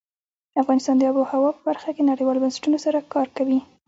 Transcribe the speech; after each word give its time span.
افغانستان 0.61 0.95
د 0.97 1.01
آب 1.09 1.15
وهوا 1.19 1.49
په 1.55 1.61
برخه 1.69 1.89
کې 1.95 2.09
نړیوالو 2.11 2.41
بنسټونو 2.43 2.77
سره 2.85 3.07
کار 3.13 3.27
کوي. 3.37 3.59